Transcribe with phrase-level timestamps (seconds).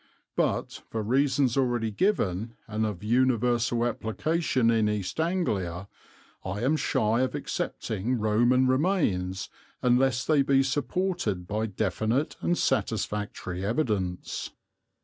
[0.35, 5.87] (But, for reasons already given and of universal application in East Anglia,
[6.43, 9.47] I am shy of accepting Roman remains
[9.83, 14.49] unless they be supported by definite and satisfactory evidence.)